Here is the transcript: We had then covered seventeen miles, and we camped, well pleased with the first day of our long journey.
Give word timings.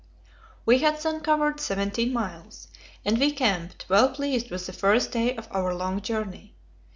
We 0.65 0.79
had 0.79 0.99
then 1.03 1.19
covered 1.19 1.59
seventeen 1.59 2.11
miles, 2.11 2.69
and 3.05 3.19
we 3.19 3.31
camped, 3.31 3.85
well 3.87 4.09
pleased 4.09 4.49
with 4.49 4.65
the 4.65 4.73
first 4.73 5.11
day 5.11 5.35
of 5.35 5.47
our 5.51 5.75
long 5.75 6.01
journey. 6.01 6.55